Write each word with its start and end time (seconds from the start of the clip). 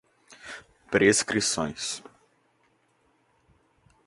prescrições 0.89 2.01